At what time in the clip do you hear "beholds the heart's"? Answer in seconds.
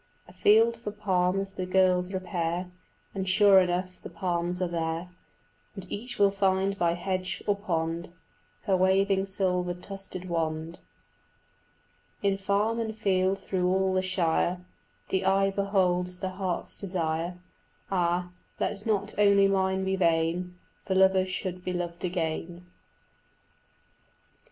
15.51-16.75